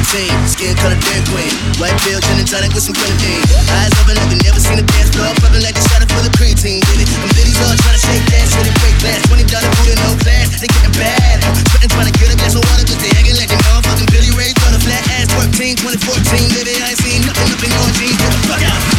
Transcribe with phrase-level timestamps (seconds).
[0.00, 1.52] 19, skin color Dairy Queen.
[1.76, 3.44] White pill, gin and tonic with some grenadine.
[3.68, 5.28] Eyes open like they never seen a dance floor.
[5.44, 6.80] Popping like they shot it full of creatine.
[6.88, 7.08] Did it?
[7.36, 9.20] Bitties all trying to shake that shit and break glass.
[9.28, 10.56] $20 food and no class.
[10.56, 11.44] They getting bad.
[11.68, 14.32] Sweating trying to get a glass of water cause they hanging like they motherfucking Billy
[14.32, 14.56] Ray.
[14.56, 16.48] Got a flat ass 14, 2014.
[16.56, 18.16] Baby, I ain't seen nothing up in your jeans.
[18.16, 18.89] Get the fuck out.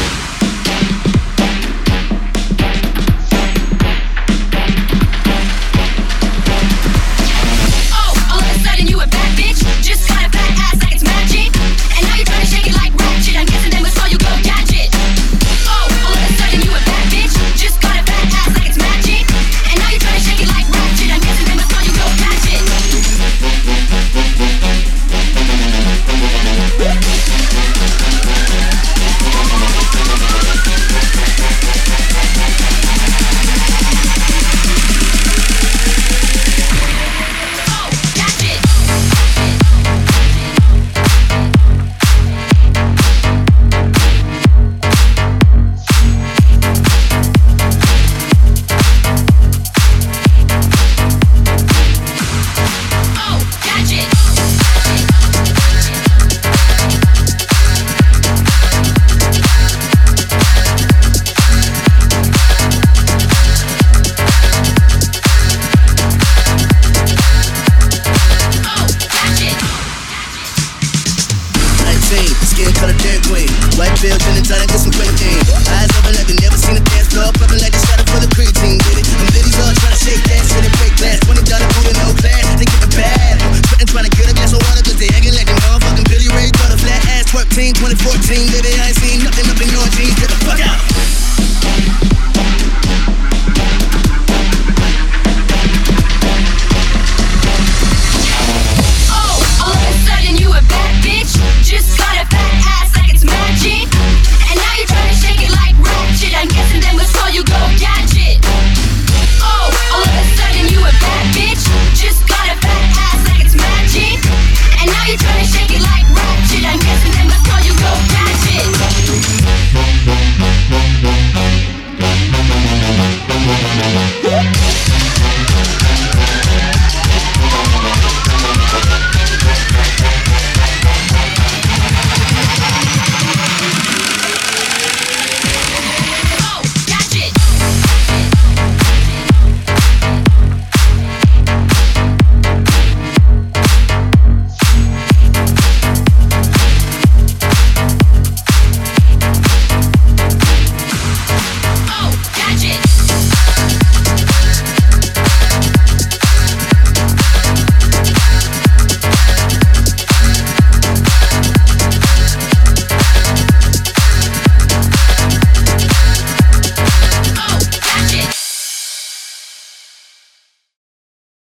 [72.82, 73.50] color thin queen.
[73.78, 75.14] White pills and a tonic, some quick.
[75.14, 78.18] Eyes open like you never seen a dance floor, popping like they shot it for
[78.18, 78.82] the creatine.
[78.82, 79.06] Did it?
[79.06, 81.22] Them bitches all trying to shake ass, shit and break glass.
[81.22, 83.38] Twenty dollar food and no class, they get the bad.
[83.70, 86.30] Sweating trying to get a glass of water, cause they acting like they motherfucking Billy
[86.34, 86.50] Ray.
[86.58, 89.86] Got a flat ass, twerk team, 2014, baby, I ain't seen nothing up in your
[89.94, 90.18] jeans.
[90.18, 90.91] Get the fuck out.